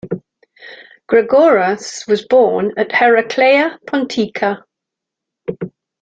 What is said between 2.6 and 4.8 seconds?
at Heraclea Pontica.